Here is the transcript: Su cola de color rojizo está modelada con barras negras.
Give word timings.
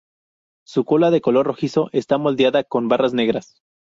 Su 0.65 0.83
cola 0.83 1.11
de 1.11 1.21
color 1.21 1.45
rojizo 1.45 1.89
está 1.91 2.17
modelada 2.17 2.63
con 2.63 2.87
barras 2.87 3.13
negras. 3.13 3.61